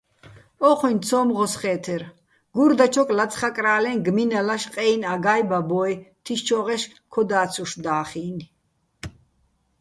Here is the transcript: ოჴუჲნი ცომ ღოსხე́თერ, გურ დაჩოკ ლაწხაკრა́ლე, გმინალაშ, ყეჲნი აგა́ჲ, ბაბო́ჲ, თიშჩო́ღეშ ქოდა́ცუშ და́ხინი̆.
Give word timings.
ოჴუჲნი 0.69 1.01
ცომ 1.07 1.27
ღოსხე́თერ, 1.37 2.03
გურ 2.55 2.71
დაჩოკ 2.77 3.09
ლაწხაკრა́ლე, 3.17 3.91
გმინალაშ, 4.05 4.63
ყეჲნი 4.73 5.05
აგა́ჲ, 5.13 5.41
ბაბო́ჲ, 5.49 5.91
თიშჩო́ღეშ 6.23 6.83
ქოდა́ცუშ 7.13 7.71
და́ხინი̆. 7.83 8.47